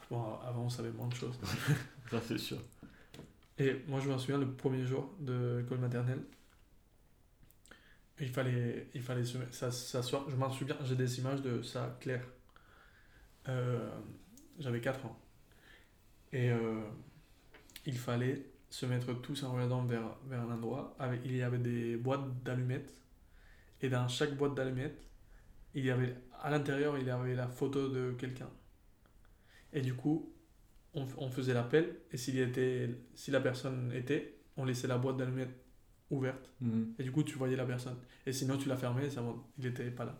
Bon, 0.09 0.39
avant, 0.39 0.63
on 0.63 0.69
savait 0.69 0.91
moins 0.91 1.07
de 1.07 1.13
choses. 1.15 1.37
Ça, 2.09 2.21
c'est 2.21 2.37
sûr. 2.37 2.57
Et 3.57 3.83
moi, 3.87 3.99
je 3.99 4.09
me 4.09 4.17
souviens 4.17 4.37
le 4.37 4.51
premier 4.51 4.85
jour 4.85 5.13
de 5.19 5.57
l'école 5.59 5.79
maternelle. 5.79 6.21
Il 8.19 8.29
fallait, 8.29 8.87
il 8.93 9.01
fallait 9.01 9.23
ça. 9.51 9.69
Je 9.69 10.35
m'en 10.35 10.49
souviens, 10.49 10.75
j'ai 10.83 10.95
des 10.95 11.19
images 11.19 11.41
de 11.41 11.61
ça 11.61 11.97
clair. 11.99 12.23
Euh, 13.47 13.89
J'avais 14.59 14.81
4 14.81 15.05
ans. 15.05 15.19
Et 16.33 16.49
euh, 16.51 16.81
il 17.85 17.97
fallait 17.97 18.45
se 18.69 18.85
mettre 18.85 19.13
tous 19.13 19.43
en 19.43 19.53
regardant 19.53 19.83
vers, 19.85 20.17
vers 20.27 20.41
un 20.41 20.51
endroit. 20.51 20.95
Avec, 20.99 21.21
il 21.25 21.35
y 21.35 21.41
avait 21.43 21.57
des 21.59 21.97
boîtes 21.97 22.43
d'allumettes. 22.43 22.93
Et 23.81 23.89
dans 23.89 24.07
chaque 24.07 24.35
boîte 24.35 24.55
d'allumettes, 24.55 25.01
il 25.75 25.85
y 25.85 25.91
avait, 25.91 26.15
à 26.41 26.49
l'intérieur, 26.49 26.97
il 26.97 27.05
y 27.05 27.09
avait 27.11 27.35
la 27.35 27.47
photo 27.47 27.89
de 27.89 28.13
quelqu'un. 28.17 28.49
Et 29.73 29.81
du 29.81 29.93
coup, 29.93 30.33
on, 30.93 31.05
on 31.17 31.29
faisait 31.29 31.53
l'appel. 31.53 31.95
Et 32.11 32.17
s'il 32.17 32.39
était, 32.39 32.89
si 33.15 33.31
la 33.31 33.39
personne 33.39 33.91
était, 33.93 34.35
on 34.57 34.65
laissait 34.65 34.87
la 34.87 34.97
boîte 34.97 35.17
d'allumettes 35.17 35.55
ouverte. 36.09 36.49
Mhm. 36.61 36.93
Et 36.99 37.03
du 37.03 37.11
coup, 37.11 37.23
tu 37.23 37.35
voyais 37.37 37.55
la 37.55 37.65
personne. 37.65 37.97
Et 38.25 38.33
sinon, 38.33 38.57
tu 38.57 38.69
la 38.69 38.77
fermais, 38.77 39.09
ça, 39.09 39.21
il 39.57 39.65
n'était 39.65 39.91
pas 39.91 40.05
là. 40.05 40.17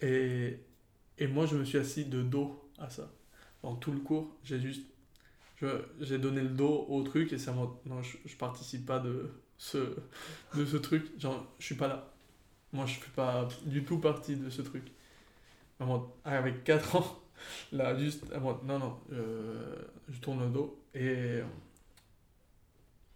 Et, 0.00 0.58
et 1.18 1.26
moi, 1.26 1.46
je 1.46 1.56
me 1.56 1.64
suis 1.64 1.78
assis 1.78 2.04
de 2.04 2.22
dos 2.22 2.70
à 2.78 2.90
ça. 2.90 3.10
Dans 3.62 3.74
tout 3.76 3.92
le 3.92 4.00
cours, 4.00 4.36
j'ai 4.42 4.60
juste. 4.60 4.86
J'ai 6.00 6.18
donné 6.18 6.42
le 6.42 6.50
dos 6.50 6.84
au 6.90 7.02
truc 7.02 7.32
et 7.32 7.38
ça 7.38 7.52
m'a. 7.52 7.70
Non, 7.86 8.02
je, 8.02 8.18
je 8.26 8.36
participe 8.36 8.84
pas 8.84 8.98
de 8.98 9.30
ce, 9.56 9.96
de 10.54 10.66
ce 10.66 10.76
truc. 10.76 11.18
Genre, 11.18 11.46
je 11.58 11.64
suis 11.64 11.74
pas 11.74 11.88
là. 11.88 12.12
Moi, 12.72 12.84
je 12.86 12.94
fais 12.94 13.10
pas 13.14 13.48
du 13.64 13.84
tout 13.84 13.98
partie 13.98 14.36
de 14.36 14.50
ce 14.50 14.60
truc. 14.60 14.84
Avec 16.24 16.64
4 16.64 16.96
ans, 16.96 17.22
là, 17.72 17.96
juste. 17.98 18.24
en 18.34 18.40
mode, 18.40 18.64
non, 18.64 18.78
non, 18.78 18.98
euh, 19.12 19.74
je 20.08 20.18
tourne 20.20 20.40
le 20.40 20.50
dos. 20.50 20.82
Et. 20.94 21.40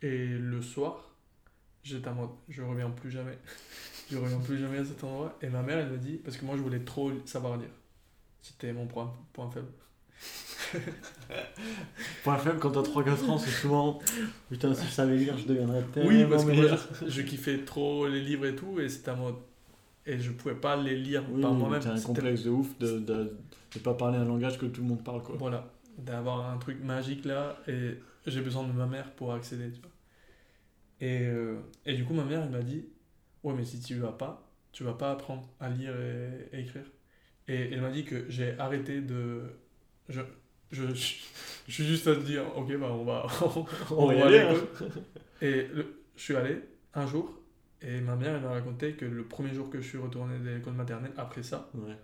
Et 0.01 0.27
le 0.29 0.63
soir, 0.63 1.11
j'étais 1.83 2.09
en 2.09 2.15
mode, 2.15 2.31
je 2.49 2.63
reviens 2.63 2.91
plus 2.91 3.11
jamais. 3.11 3.37
je 4.11 4.17
reviens 4.17 4.39
plus 4.39 4.59
jamais 4.59 4.79
à 4.79 4.85
cet 4.85 5.03
endroit. 5.03 5.37
Et 5.43 5.49
ma 5.49 5.63
mère, 5.63 5.79
elle 5.79 5.91
me 5.91 5.99
dit, 5.99 6.19
parce 6.19 6.37
que 6.37 6.45
moi, 6.45 6.57
je 6.57 6.63
voulais 6.63 6.85
trop 6.85 7.11
savoir 7.25 7.57
lire. 7.57 7.71
C'était 8.43 8.73
mon 8.73 8.87
point, 8.87 9.13
point 9.33 9.51
faible. 9.51 9.69
Point 12.25 12.39
faible 12.39 12.59
quand 12.59 12.71
t'as 12.71 12.83
3-4 12.83 13.31
ans, 13.31 13.39
c'est 13.39 13.51
souvent 13.51 14.01
Putain, 14.51 14.75
si 14.75 14.87
je 14.87 14.91
savais 14.91 15.17
lire, 15.17 15.39
je 15.39 15.47
deviendrais 15.47 15.83
tellement 15.95 16.09
Oui, 16.09 16.25
parce 16.29 16.45
que 16.45 16.51
moi, 16.53 16.77
je, 17.03 17.09
je 17.09 17.23
kiffais 17.23 17.65
trop 17.65 18.07
les 18.07 18.21
livres 18.21 18.47
et 18.47 18.55
tout, 18.55 18.79
et 18.81 18.89
c'était 18.89 19.13
en 19.13 19.17
mode. 19.17 19.37
Et 20.09 20.19
je 20.19 20.33
pouvais 20.33 20.55
pas 20.55 20.75
les 20.77 20.97
lire 20.97 21.23
Oui, 21.31 21.43
par 21.43 21.53
moi-même. 21.55 21.81
t'as 21.81 21.93
un 21.93 22.01
complexe 22.01 22.43
de 22.43 22.51
ouf 22.51 22.77
de, 22.79 22.99
de, 22.99 23.37
de 23.75 23.79
pas 23.79 23.95
parler 23.95 24.17
un 24.19 24.25
langage 24.25 24.59
que 24.59 24.67
tout 24.67 24.81
le 24.81 24.89
monde 24.89 25.05
parle, 25.05 25.23
quoi. 25.23 25.37
Voilà, 25.39 25.71
d'avoir 25.99 26.51
un 26.51 26.57
truc 26.59 26.83
magique 26.83 27.25
là, 27.25 27.59
et 27.69 27.95
j'ai 28.27 28.41
besoin 28.41 28.67
de 28.67 28.73
ma 28.73 28.87
mère 28.87 29.13
pour 29.13 29.33
accéder, 29.35 29.71
tu 29.71 29.81
vois. 29.81 29.91
Et, 31.01 31.27
euh, 31.27 31.59
et 31.87 31.95
du 31.95 32.05
coup, 32.05 32.15
ma 32.15 32.25
mère, 32.25 32.43
elle 32.43 32.51
m'a 32.51 32.63
dit 32.63 32.87
Ouais, 33.45 33.55
mais 33.55 33.65
si 33.65 33.81
tu 33.81 33.95
vas 33.97 34.13
pas, 34.13 34.51
tu 34.73 34.83
vas 34.85 34.95
pas 34.95 35.13
apprendre 35.13 35.49
à 35.61 35.69
lire 35.69 35.95
et, 36.01 36.57
et 36.57 36.61
écrire. 36.61 36.85
Et 37.47 37.73
elle 37.73 37.81
m'a 37.81 37.91
dit 37.91 38.05
que 38.05 38.25
j'ai 38.29 38.59
arrêté 38.59 39.01
de. 39.01 39.43
Je, 40.09 40.21
je, 40.73 40.87
je, 40.95 41.15
je 41.67 41.73
suis 41.73 41.85
juste 41.85 42.07
à 42.09 42.15
te 42.17 42.21
dire 42.21 42.45
Ok, 42.57 42.75
bah 42.79 42.89
on 42.91 43.05
va, 43.05 43.27
On 43.97 44.11
y 44.11 44.17
va 44.19 44.27
aller, 44.27 44.41
hein. 44.41 44.55
Et 45.41 45.69
le- 45.69 46.03
je 46.17 46.23
suis 46.23 46.35
allé 46.37 46.59
un 46.95 47.07
jour, 47.07 47.38
et 47.83 48.01
ma 48.01 48.17
mère, 48.17 48.35
elle 48.37 48.43
m'a 48.43 48.51
raconté 48.51 48.93
que 48.95 49.05
le 49.05 49.25
premier 49.25 49.55
jour 49.55 49.71
que 49.71 49.81
je 49.81 49.87
suis 49.89 49.99
retourné 49.99 50.39
de 50.39 50.49
l'école 50.51 50.75
maternelle, 50.75 51.13
après 51.17 51.43
ça, 51.43 51.71
Ouais. 51.75 51.97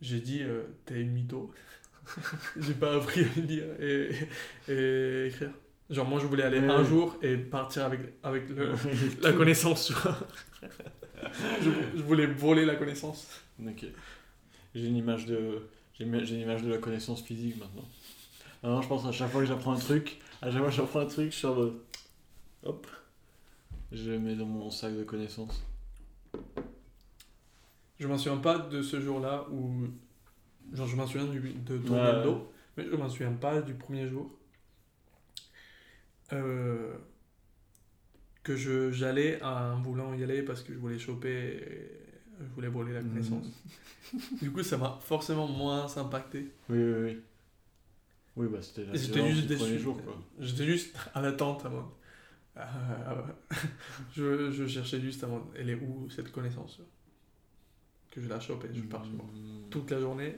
j'ai 0.00 0.20
dit, 0.20 0.42
euh, 0.42 0.62
t'es 0.86 1.00
une 1.00 1.10
mytho. 1.12 1.52
j'ai 2.58 2.72
pas 2.74 2.94
appris 2.96 3.20
à 3.24 3.40
lire 3.40 3.64
et, 3.80 4.10
et 4.68 5.26
écrire. 5.26 5.50
Genre, 5.90 6.06
moi, 6.08 6.20
je 6.20 6.26
voulais 6.26 6.42
aller 6.42 6.60
Ouais, 6.60 6.68
un 6.70 6.78
ouais. 6.82 6.84
jour 6.88 7.16
et 7.22 7.36
partir 7.36 7.84
avec, 7.84 8.00
avec 8.22 8.48
le, 8.50 8.72
la 9.22 9.32
connaissance, 9.32 9.92
je, 11.62 11.70
je 11.96 12.02
voulais 12.02 12.26
voler 12.26 12.64
la 12.64 12.76
connaissance. 12.76 13.26
Ok. 13.66 13.84
J'ai 14.74 14.86
une 14.86 14.96
image 14.96 15.26
de. 15.26 15.62
J'ai 15.94 16.04
une 16.04 16.24
j'ai 16.24 16.34
une 16.36 16.42
image 16.42 16.62
de 16.62 16.70
la 16.70 16.78
connaissance 16.78 17.22
physique 17.22 17.58
maintenant. 17.58 17.88
Maintenant, 18.62 18.82
je 18.82 18.88
pense 18.88 19.06
à 19.06 19.12
chaque 19.12 19.30
fois 19.30 19.40
que 19.40 19.46
j'apprends 19.46 19.72
un 19.72 19.78
truc, 19.78 20.18
à 20.42 20.50
chaque 20.50 20.60
fois 20.60 20.68
que 20.68 20.74
j'apprends 20.76 21.00
un 21.00 21.06
truc, 21.06 21.32
je 21.32 21.36
suis 21.36 21.46
en 21.46 21.54
mode. 21.54 21.74
Hop. 22.64 22.86
Je 23.92 24.10
le 24.10 24.18
mets 24.18 24.34
dans 24.36 24.46
mon 24.46 24.70
sac 24.70 24.94
de 24.96 25.04
connaissances. 25.04 25.62
Je 27.98 28.06
m'en 28.06 28.18
souviens 28.18 28.38
pas 28.40 28.58
de 28.58 28.82
ce 28.82 29.00
jour-là 29.00 29.46
où. 29.50 29.86
Genre, 30.72 30.86
je 30.86 30.96
m'en 30.96 31.06
souviens 31.06 31.26
du, 31.26 31.40
de 31.40 31.78
tourner 31.78 32.02
Ouais. 32.02 32.36
mais 32.76 32.84
je 32.90 32.96
m'en 32.96 33.08
souviens 33.08 33.32
pas 33.32 33.60
du 33.62 33.74
premier 33.74 34.08
jour. 34.08 34.30
Euh, 36.32 36.94
que 38.42 38.54
je 38.56 38.90
j'allais 38.92 39.40
à 39.40 39.70
un 39.72 39.80
voulant 39.80 40.12
y 40.14 40.22
aller 40.22 40.42
parce 40.42 40.62
que 40.62 40.72
je 40.74 40.78
voulais 40.78 40.98
choper. 40.98 41.64
Je 42.40 42.54
voulais 42.54 42.68
voler 42.68 42.92
la 42.92 43.00
Mhm. 43.02 43.08
connaissance. 43.10 43.46
Du 44.42 44.50
coup, 44.50 44.62
ça 44.62 44.78
m'a 44.78 44.98
forcément 45.02 45.46
moins 45.46 45.86
impacté. 45.98 46.50
Oui, 46.70 46.78
oui, 46.78 47.02
oui. 47.04 47.18
Oui, 48.36 48.46
bah 48.50 48.62
c'était 48.62 48.86
J'étais 48.94 49.30
juste 49.32 49.46
déçu. 49.48 49.78
jour, 49.78 50.02
quoi. 50.02 50.16
J'étais 50.38 50.64
juste 50.64 50.94
à 51.14 51.20
l'attente 51.20 51.66
à 51.66 51.68
moi. 51.68 51.97
Euh, 52.58 52.64
je, 54.16 54.50
je 54.50 54.66
cherchais 54.66 55.00
juste 55.00 55.24
moi. 55.26 55.46
Elle 55.56 55.70
est 55.70 55.74
où 55.76 56.08
cette 56.10 56.32
connaissance 56.32 56.80
Que 58.10 58.20
je 58.20 58.28
la 58.28 58.40
chope 58.40 58.64
et 58.64 58.74
je 58.74 58.82
pars 58.82 59.04
chez 59.04 59.12
moi. 59.12 59.26
Mm. 59.32 59.70
Toute 59.70 59.90
la 59.90 60.00
journée 60.00 60.36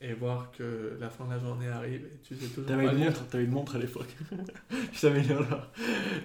et 0.00 0.12
voir 0.12 0.50
que 0.50 0.96
la 1.00 1.08
fin 1.08 1.24
de 1.26 1.30
la 1.30 1.38
journée 1.38 1.68
arrive 1.68 2.04
et 2.04 2.20
tu 2.22 2.34
sais 2.36 2.46
toujours 2.48 2.66
T'avais 2.66 2.86
une 2.86 2.98
montre, 3.04 3.26
t'avais 3.28 3.44
une 3.44 3.50
montre 3.50 3.76
à 3.76 3.78
l'époque. 3.78 4.14
tu 4.92 4.98
savais 4.98 5.22
là. 5.22 5.70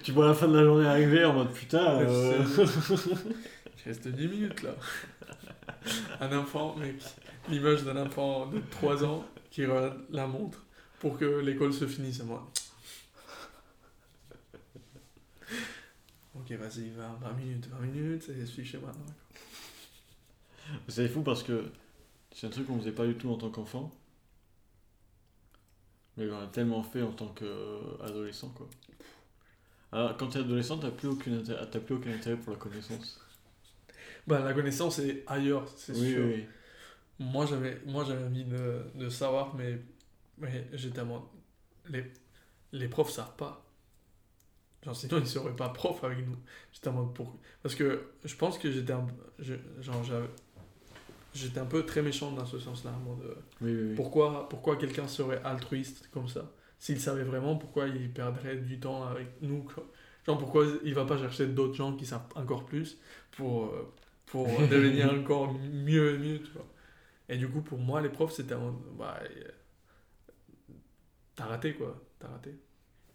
Tu 0.02 0.12
vois 0.12 0.26
la 0.26 0.34
fin 0.34 0.48
de 0.48 0.56
la 0.56 0.64
journée 0.64 0.86
arriver 0.86 1.24
en 1.24 1.32
mode 1.32 1.52
putain. 1.52 2.00
euh, 2.00 2.44
Il 3.78 3.88
reste 3.88 4.08
10 4.08 4.28
minutes 4.28 4.62
là. 4.62 4.74
Un 6.20 6.36
enfant, 6.36 6.76
mec, 6.76 6.96
l'image 7.48 7.84
d'un 7.84 7.96
enfant 7.96 8.46
de 8.48 8.60
3 8.70 9.04
ans 9.04 9.24
qui 9.50 9.64
regarde 9.64 9.96
la 10.10 10.26
montre 10.26 10.66
pour 10.98 11.16
que 11.16 11.40
l'école 11.40 11.72
se 11.72 11.86
finisse 11.86 12.20
à 12.20 12.24
moi. 12.24 12.46
Ok, 16.40 16.52
vas-y, 16.52 16.90
20, 16.90 17.14
20 17.20 17.32
minutes, 17.34 17.66
20 17.68 17.80
minutes, 17.80 18.28
et 18.30 18.40
je 18.40 18.44
suis 18.46 18.64
chez 18.64 18.78
moi. 18.78 18.92
C'est 20.88 21.08
fou 21.08 21.22
parce 21.22 21.42
que 21.42 21.70
c'est 22.32 22.46
un 22.48 22.50
truc 22.50 22.66
qu'on 22.68 22.78
faisait 22.78 22.92
pas 22.92 23.06
du 23.06 23.16
tout 23.16 23.30
en 23.30 23.36
tant 23.38 23.50
qu'enfant. 23.50 23.92
Mais 26.16 26.30
on 26.30 26.38
a 26.38 26.46
tellement 26.46 26.84
fait 26.84 27.02
en 27.02 27.10
tant 27.12 27.28
qu'adolescent 27.34 28.50
quoi. 28.50 28.68
Alors 29.92 30.16
quand 30.16 30.26
t'es 30.26 30.40
adolescent, 30.40 30.78
t'as 30.78 30.90
plus, 30.90 31.10
t'as 31.44 31.78
plus 31.78 31.94
aucun 31.94 32.10
intérêt 32.12 32.36
pour 32.36 32.52
la 32.52 32.58
connaissance. 32.58 33.20
Bah, 34.26 34.40
la 34.40 34.52
connaissance 34.54 34.98
est 34.98 35.24
ailleurs, 35.26 35.66
c'est 35.76 35.94
Oui, 35.94 35.96
sûr. 35.96 36.24
oui. 36.24 36.46
Moi, 37.20 37.46
j'avais, 37.46 37.80
moi, 37.86 38.04
j'avais 38.06 38.24
envie 38.24 38.44
de, 38.44 38.84
de 38.96 39.08
savoir, 39.10 39.54
mais, 39.56 39.80
mais 40.38 40.68
j'étais 40.74 41.00
à 41.00 41.04
moi. 41.04 41.30
Les, 41.88 42.04
les 42.72 42.88
profs 42.88 43.10
savent 43.12 43.36
pas. 43.36 43.64
Genre, 44.84 44.96
sinon, 44.96 45.18
ils 45.18 45.26
seraient 45.26 45.56
pas 45.56 45.68
profs 45.70 46.04
avec 46.04 46.26
nous. 46.26 46.36
J'étais 46.72 46.88
en 46.88 46.92
mode 46.94 47.14
pour. 47.14 47.36
Parce 47.62 47.74
que 47.74 48.12
je 48.24 48.34
pense 48.36 48.58
que 48.58 48.70
j'étais 48.70 48.92
un, 48.92 49.06
je- 49.38 49.54
genre, 49.80 50.02
j'avais- 50.04 50.28
j'étais 51.34 51.60
un 51.60 51.66
peu 51.66 51.84
très 51.86 52.02
méchant 52.02 52.32
dans 52.32 52.46
ce 52.46 52.58
sens-là. 52.58 52.92
euh, 53.24 53.34
Oui, 53.60 53.72
oui, 53.74 53.82
oui. 53.90 53.94
Pourquoi, 53.96 54.48
pourquoi 54.48 54.76
quelqu'un 54.76 55.08
serait 55.08 55.40
altruiste 55.44 56.08
comme 56.12 56.28
ça? 56.28 56.50
S'il 56.78 57.00
savait 57.00 57.24
vraiment, 57.24 57.56
pourquoi 57.56 57.88
il 57.88 58.10
perdrait 58.12 58.56
du 58.56 58.80
temps 58.80 59.04
avec 59.04 59.28
nous 59.42 59.62
quoi 59.64 59.86
Genre, 60.26 60.38
pourquoi 60.38 60.66
il 60.84 60.94
va 60.94 61.04
pas 61.04 61.18
chercher 61.18 61.46
d'autres 61.46 61.74
gens 61.74 61.96
qui 61.96 62.06
savent 62.06 62.26
encore 62.34 62.66
plus 62.66 62.98
pour, 63.32 63.66
euh, 63.66 63.92
pour 64.26 64.48
devenir 64.68 65.10
encore 65.12 65.54
mieux 65.54 66.14
et 66.14 66.18
mieux, 66.18 66.42
tu 66.42 66.52
vois? 66.52 66.66
Et 67.28 67.38
du 67.38 67.48
coup, 67.48 67.62
pour 67.62 67.78
moi, 67.78 68.00
les 68.02 68.10
profs, 68.10 68.32
c'était 68.34 68.54
un. 68.54 68.74
Bah, 68.98 69.18
euh, 69.24 69.44
t'as 71.34 71.46
raté, 71.46 71.74
quoi. 71.74 72.00
T'as 72.18 72.28
raté. 72.28 72.54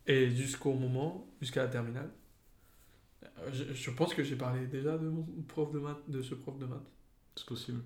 Et 0.08 0.30
jusqu'au 0.32 0.74
moment, 0.74 1.28
jusqu'à 1.42 1.64
la 1.64 1.70
terminale, 1.70 2.12
euh, 3.40 3.50
je, 3.52 3.74
je 3.74 3.92
pense 3.92 4.14
que 4.14 4.24
j'ai 4.24 4.36
parlé 4.36 4.68
déjà 4.68 4.98
de 4.98 5.08
mon 5.08 5.26
prof 5.48 5.72
de 5.72 5.80
maths, 5.80 6.10
de 6.10 6.22
ce 6.22 6.36
prof 6.36 6.58
de 6.58 6.66
maths. 6.66 6.92
C'est 7.36 7.46
possible. 7.46 7.82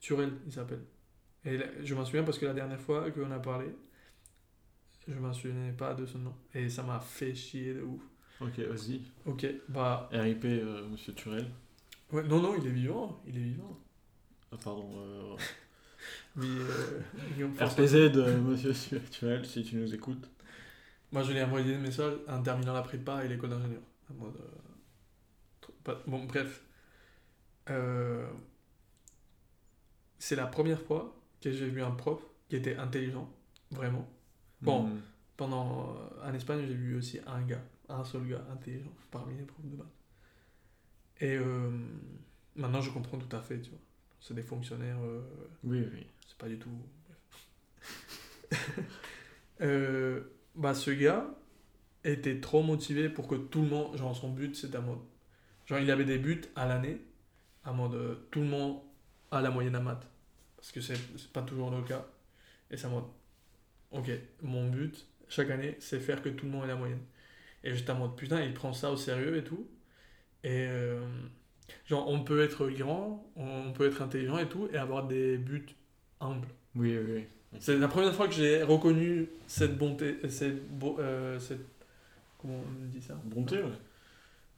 Turel, 0.00 0.32
il 0.46 0.52
s'appelle. 0.52 0.84
Et 1.44 1.58
là, 1.58 1.66
je 1.82 1.94
m'en 1.94 2.04
souviens 2.04 2.24
parce 2.24 2.38
que 2.38 2.46
la 2.46 2.54
dernière 2.54 2.80
fois 2.80 3.10
qu'on 3.12 3.30
a 3.30 3.38
parlé, 3.38 3.66
je 5.08 5.14
m'en 5.18 5.32
souvenais 5.32 5.72
pas 5.72 5.94
de 5.94 6.06
son 6.06 6.18
nom. 6.18 6.34
Et 6.54 6.68
ça 6.68 6.82
m'a 6.82 7.00
fait 7.00 7.34
chier 7.34 7.74
de 7.74 7.82
ouf. 7.82 8.02
Ok, 8.40 8.58
vas-y. 8.60 9.02
Ok, 9.26 9.46
bah. 9.68 10.08
RIP, 10.12 10.44
euh, 10.46 10.86
monsieur 10.88 11.12
Turel. 11.12 11.46
Ouais, 12.12 12.22
non, 12.24 12.40
non, 12.40 12.54
il 12.58 12.66
est 12.66 12.70
vivant. 12.70 13.20
Il 13.26 13.36
est 13.36 13.40
vivant. 13.42 13.78
Ah, 14.52 14.56
pardon. 14.62 14.90
euh, 14.96 15.36
Mais, 16.36 16.46
euh, 16.46 17.00
RPZ, 17.60 17.94
euh, 18.16 18.40
monsieur 18.40 18.72
Turel, 19.10 19.44
si 19.46 19.62
tu 19.64 19.76
nous 19.76 19.94
écoutes. 19.94 20.28
Moi, 21.12 21.22
je 21.22 21.32
lui 21.32 21.38
ai 21.38 21.42
envoyé 21.42 21.66
des 21.66 21.78
messages 21.78 22.14
en 22.28 22.42
terminant 22.42 22.72
la 22.72 22.82
prépa 22.82 23.24
et 23.24 23.28
l'école 23.28 23.50
d'ingénieur. 23.50 23.82
Euh, 24.10 25.94
Bon, 26.06 26.24
bref. 26.24 26.62
Euh, 27.68 28.28
C'est 30.18 30.36
la 30.36 30.46
première 30.46 30.80
fois 30.80 31.16
que 31.40 31.50
j'ai 31.50 31.68
vu 31.68 31.82
un 31.82 31.90
prof 31.90 32.22
qui 32.48 32.56
était 32.56 32.76
intelligent, 32.76 33.28
vraiment. 33.70 34.08
Bon. 34.60 34.84
Hmm. 34.88 35.00
Pendant, 35.36 35.96
euh, 35.96 36.28
en 36.28 36.34
Espagne, 36.34 36.64
j'ai 36.66 36.74
vu 36.74 36.96
aussi 36.96 37.18
un 37.26 37.40
gars, 37.42 37.62
un 37.88 38.04
seul 38.04 38.28
gars 38.28 38.44
intelligent 38.52 38.92
parmi 39.10 39.36
les 39.38 39.44
profs 39.44 39.64
de 39.64 39.74
maths. 39.76 39.86
Et 41.20 41.34
euh, 41.36 41.70
maintenant, 42.56 42.82
je 42.82 42.90
comprends 42.90 43.16
tout 43.18 43.34
à 43.34 43.40
fait, 43.40 43.58
tu 43.60 43.70
vois. 43.70 43.78
C'est 44.20 44.34
des 44.34 44.42
fonctionnaires, 44.42 44.98
Oui, 45.64 45.88
oui. 45.92 46.06
c'est 46.28 46.36
pas 46.36 46.48
du 46.48 46.58
tout. 46.58 46.70
Euh, 49.62 50.22
bah, 50.60 50.74
ce 50.74 50.92
gars 50.92 51.26
était 52.04 52.40
trop 52.40 52.62
motivé 52.64 53.10
pour 53.10 53.28
que 53.28 53.36
tout 53.36 53.62
le 53.62 53.68
monde. 53.68 53.96
Genre, 53.98 54.16
son 54.16 54.30
but, 54.32 54.56
c'était 54.56 54.78
à 54.78 54.82
mode. 54.82 55.00
Genre, 55.66 55.80
il 55.80 55.90
avait 55.90 56.06
des 56.06 56.18
buts 56.18 56.42
à 56.56 56.66
l'année, 56.68 57.00
à 57.64 57.72
mode 57.72 57.94
euh, 57.94 58.16
tout 58.32 58.40
le 58.40 58.46
monde 58.48 58.80
a 59.32 59.42
la 59.42 59.50
moyenne 59.50 59.76
à 59.76 59.80
maths. 59.80 60.08
Parce 60.56 60.72
que 60.72 60.80
c'est 60.80 60.98
pas 61.32 61.42
toujours 61.42 61.70
le 61.72 61.82
cas. 61.82 62.06
Et 62.72 62.84
à 62.84 62.88
mode. 62.88 63.04
Ok, 63.92 64.10
mon 64.42 64.68
but, 64.70 65.06
chaque 65.28 65.50
année, 65.50 65.76
c'est 65.80 66.00
faire 66.00 66.22
que 66.22 66.28
tout 66.28 66.46
le 66.46 66.52
monde 66.52 66.64
ait 66.64 66.68
la 66.68 66.76
moyenne. 66.76 67.02
Et 67.64 67.74
j'étais 67.74 67.92
en 67.92 67.98
mode 67.98 68.16
putain, 68.16 68.42
il 68.42 68.54
prend 68.54 68.72
ça 68.72 68.90
au 68.92 68.96
sérieux 68.96 69.36
et 69.38 69.44
tout. 69.44 69.68
Et. 70.44 70.66
euh, 70.68 71.06
genre, 71.86 72.08
on 72.08 72.24
peut 72.24 72.42
être 72.42 72.68
grand, 72.70 73.30
on 73.36 73.72
peut 73.72 73.86
être 73.88 74.02
intelligent 74.02 74.38
et 74.38 74.48
tout, 74.48 74.68
et 74.72 74.76
avoir 74.78 75.06
des 75.08 75.38
buts 75.38 75.66
humbles. 76.20 76.48
Oui, 76.74 76.96
oui, 76.98 77.12
oui. 77.14 77.26
C'est 77.58 77.76
la 77.78 77.88
première 77.88 78.14
fois 78.14 78.28
que 78.28 78.34
j'ai 78.34 78.62
reconnu 78.62 79.28
cette 79.46 79.76
bonté, 79.76 80.16
cette, 80.28 80.66
bo- 80.78 80.96
euh, 81.00 81.38
cette 81.38 81.60
comment 82.38 82.60
on 82.60 82.86
dit 82.88 83.02
ça? 83.02 83.14
Bonté, 83.24 83.58
ouais. 83.62 83.70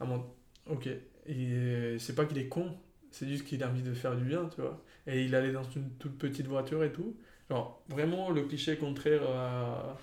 Ah 0.01 0.07
bon, 0.07 0.25
ok. 0.71 0.89
Et 1.27 1.97
c'est 1.99 2.15
pas 2.17 2.27
qu'il 2.27 2.39
est 2.39 2.49
con, 2.49 2.77
c'est 3.11 3.29
juste 3.29 3.47
qu'il 3.47 3.63
a 3.65 3.71
envie 3.71 3.83
de 3.83 3.95
faire 3.95 4.17
du 4.17 4.25
bien, 4.25 4.47
tu 4.55 4.61
vois. 4.63 4.83
Et 5.07 5.25
il 5.25 5.35
allait 5.35 5.53
dans 5.53 5.65
une 5.65 5.91
toute 5.99 6.19
petite 6.19 6.47
voiture 6.49 6.85
et 6.85 6.93
tout. 6.93 7.17
Genre, 7.51 7.83
vraiment 7.89 8.31
le 8.31 8.45
cliché 8.45 8.77
contraire 8.79 9.23
à 9.31 9.99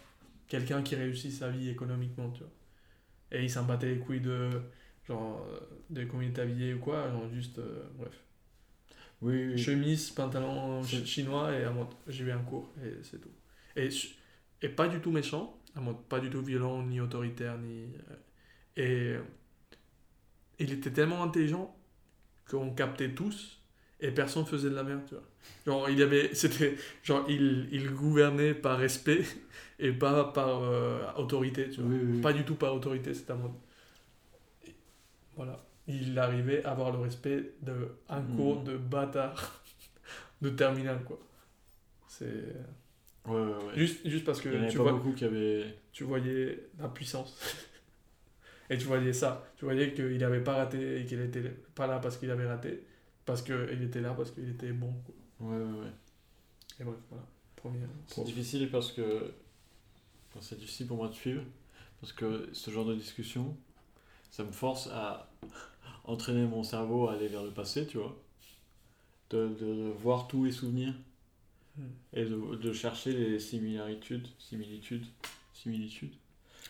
quelqu'un 0.48 0.84
qui 0.84 0.96
réussit 0.96 1.34
sa 1.34 1.50
vie 1.50 1.70
économiquement, 1.70 2.30
tu 2.32 2.42
vois. 2.44 2.52
Et 3.32 3.44
il 3.44 3.50
s'en 3.52 3.66
battait 3.66 3.88
les 3.96 4.00
couilles 4.00 4.22
de, 4.22 4.50
genre, 5.08 5.46
de 5.92 6.06
combien 6.06 6.32
habillé 6.38 6.74
ou 6.76 6.80
quoi, 6.80 7.10
genre 7.12 7.30
juste, 7.34 7.60
euh, 7.60 7.84
bref. 7.98 8.14
Oui, 9.22 9.46
oui. 9.48 9.58
Chemise, 9.58 10.12
pantalon 10.12 10.82
chinois 10.84 11.52
et 11.54 11.66
j'ai 12.08 12.24
eu 12.24 12.32
un 12.32 12.40
cours 12.40 12.72
et 12.84 13.04
c'est 13.04 13.20
tout. 13.20 13.32
Et, 13.76 13.90
et 14.62 14.70
pas 14.70 14.88
du 14.88 15.00
tout 15.02 15.12
méchant, 15.12 15.58
pas 16.08 16.20
du 16.20 16.30
tout 16.30 16.42
violent, 16.42 16.84
ni 16.84 17.02
autoritaire, 17.02 17.58
ni. 17.58 17.84
euh, 18.12 18.16
et 18.78 19.18
euh, 19.18 19.22
il 20.60 20.72
était 20.72 20.92
tellement 20.92 21.24
intelligent 21.24 21.76
qu'on 22.50 22.72
captait 22.72 23.12
tous 23.14 23.62
et 24.02 24.12
personne 24.12 24.46
faisait 24.46 24.70
de 24.70 24.76
la 24.76 24.84
merde, 24.84 25.04
tu 25.08 25.16
vois. 25.16 25.24
Genre, 25.66 25.90
il 25.90 26.00
y 26.00 26.04
avait. 26.04 26.34
C'était. 26.36 26.76
Genre, 27.04 27.26
il, 27.30 27.70
il 27.72 27.92
gouvernait 27.94 28.54
par 28.54 28.78
respect 28.80 29.24
et 29.80 29.92
pas 29.92 30.26
par 30.26 30.64
euh, 30.64 31.02
autorité, 31.18 31.70
tu 31.70 31.82
vois. 31.82 31.90
Oui, 31.90 32.00
oui. 32.04 32.22
Pas 32.22 32.34
du 32.34 32.46
tout 32.46 32.56
par 32.56 32.76
autorité, 32.76 33.14
c'est 33.14 33.30
un 33.32 33.36
mode. 33.36 33.54
Voilà. 35.36 35.69
Il 35.92 36.18
arrivait 36.20 36.64
à 36.64 36.72
avoir 36.72 36.92
le 36.92 37.00
respect 37.00 37.54
de 37.62 37.96
un 38.08 38.20
Mhm. 38.22 38.36
cours 38.36 38.64
de 38.64 38.78
bâtard 38.78 39.64
de 40.42 40.50
terminal, 40.50 41.04
quoi. 41.04 41.20
C'est. 42.08 42.26
Ouais, 43.26 43.36
ouais, 43.36 43.42
ouais. 43.66 43.76
Juste, 43.76 44.08
juste 44.08 44.24
parce 44.26 44.40
que 44.40 44.50
Il 44.50 44.56
y 44.56 44.58
en 44.58 44.62
avait 44.62 44.70
tu, 44.72 44.78
vois, 44.78 44.92
beaucoup 44.94 45.14
qui 45.14 45.26
avaient. 45.26 45.66
tu 45.92 46.04
voyais 46.04 46.68
la 46.80 46.88
puissance. 46.90 47.36
et 48.70 48.78
tu 48.78 48.86
voyais 48.86 49.14
ça. 49.14 49.44
Tu 49.58 49.66
voyais 49.66 49.94
qu'il 49.94 50.18
n'avait 50.18 50.44
pas 50.44 50.56
raté 50.56 51.02
et 51.02 51.06
qu'il 51.06 51.20
était 51.22 51.42
pas 51.76 51.88
là 51.88 52.00
parce 52.00 52.18
qu'il 52.18 52.30
avait 52.32 52.48
raté. 52.48 52.84
Parce 53.26 53.42
qu'il 53.42 53.82
était 53.84 54.02
là 54.02 54.14
parce 54.14 54.32
qu'il 54.32 54.50
était 54.50 54.72
bon. 54.72 54.94
quoi. 55.06 55.16
Ouais, 55.50 55.58
ouais, 55.58 55.80
ouais. 55.82 55.92
Et 56.80 56.84
bref, 56.84 56.98
voilà. 57.10 57.26
Premier. 57.56 57.80
C'est 58.08 58.14
prof. 58.16 58.26
difficile 58.26 58.70
parce 58.72 58.92
que. 58.92 59.34
enfin, 60.30 60.40
c'est 60.42 60.58
difficile 60.60 60.88
pour 60.88 60.98
moi 60.98 61.08
de 61.10 61.14
suivre. 61.14 61.44
Parce 62.00 62.14
que 62.14 62.48
ce 62.54 62.72
genre 62.72 62.86
de 62.86 62.96
discussion, 62.96 63.58
ça 64.32 64.44
me 64.46 64.52
force 64.52 64.88
à 64.88 65.30
entraîner 66.10 66.46
mon 66.48 66.64
cerveau 66.64 67.08
à 67.10 67.14
aller 67.14 67.28
vers 67.28 67.44
le 67.44 67.52
passé, 67.52 67.88
tu 67.88 67.98
vois. 67.98 68.16
De, 69.32 69.48
de 69.60 69.92
voir 69.98 70.28
tous 70.28 70.46
les 70.46 70.52
souvenirs 70.52 70.94
Hmm. 71.78 71.94
et 72.14 72.26
de, 72.26 72.56
de 72.56 72.74
chercher 72.74 73.14
les 73.14 73.40
similitudes, 73.40 74.28
similitudes, 74.40 75.06
similitudes, 75.54 76.14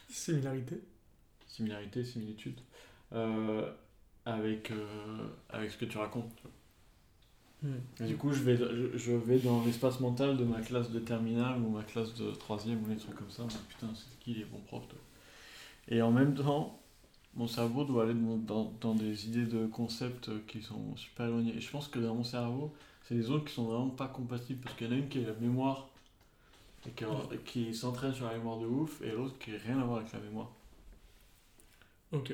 Similarité. 0.10 0.82
similarités, 1.48 2.04
similitudes, 2.06 2.60
euh, 3.14 3.70
avec, 4.26 4.72
euh, 4.72 5.28
avec 5.50 5.72
ce 5.72 5.78
que 5.78 5.86
tu 5.86 5.98
racontes. 5.98 6.32
Et 8.00 8.06
du 8.06 8.16
coup, 8.18 8.32
je 8.32 8.42
vais, 8.44 8.56
je, 8.58 8.98
je 8.98 9.12
vais 9.12 9.40
dans 9.40 9.64
l'espace 9.66 10.00
mental 10.00 10.38
de 10.38 10.44
ma 10.46 10.62
classe 10.62 10.92
de 10.92 11.00
terminale 11.00 11.62
ou 11.62 11.70
ma 11.70 11.84
classe 11.84 12.14
de 12.16 12.32
troisième 12.32 12.82
ou 12.84 12.88
des 12.88 12.96
trucs 12.98 13.16
comme 13.16 13.30
ça. 13.30 13.44
Mais 13.52 13.60
putain, 13.68 13.88
c'est 13.96 14.18
qui 14.20 14.34
les 14.34 14.46
bons 14.46 14.62
profs 14.62 14.88
toi? 14.88 15.00
Et 15.90 16.02
en 16.02 16.12
même 16.12 16.36
temps, 16.36 16.79
mon 17.36 17.48
cerveau 17.48 17.84
doit 17.86 18.04
aller 18.04 18.14
dans, 18.14 18.38
dans, 18.38 18.74
dans 18.82 18.96
des 18.96 19.28
idées 19.28 19.46
de 19.46 19.66
concepts 19.68 20.30
qui 20.48 20.62
sont 20.62 20.96
super 20.98 21.28
éloignés. 21.28 21.56
Et 21.56 21.62
je 21.62 21.70
pense 21.72 21.88
que 21.88 22.00
dans 22.00 22.16
mon 22.16 22.24
cerveau, 22.24 22.74
c'est 23.04 23.16
des 23.16 23.24
zones 23.24 23.44
qui 23.46 23.54
sont 23.54 23.66
vraiment 23.66 23.90
pas 23.90 24.08
compatibles 24.08 24.62
parce 24.62 24.76
qu'il 24.76 24.88
y 24.88 24.90
en 24.90 24.94
a 24.94 24.98
une 24.98 25.10
qui 25.10 25.20
est 25.20 25.26
la 25.26 25.34
mémoire 25.34 25.90
et 26.86 26.92
qui, 26.92 27.06
qui 27.46 27.74
s'entraîne 27.76 28.14
sur 28.14 28.26
la 28.26 28.34
mémoire 28.38 28.60
de 28.60 28.66
ouf 28.68 29.02
et 29.02 29.12
l'autre 29.12 29.38
qui 29.40 29.52
n'a 29.52 29.58
rien 29.60 29.80
à 29.80 29.84
voir 29.86 30.00
avec 30.00 30.12
la 30.14 30.20
mémoire. 30.20 30.50
Ok. 32.12 32.32